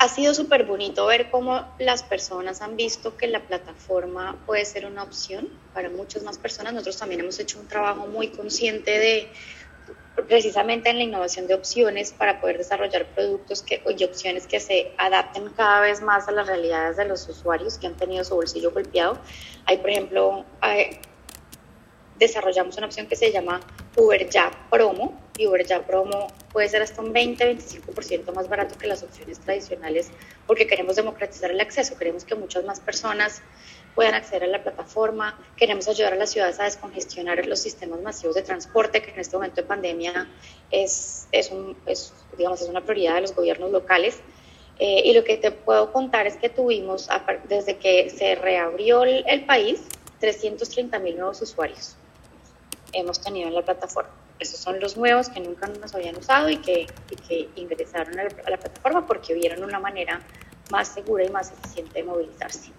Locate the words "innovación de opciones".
11.04-12.12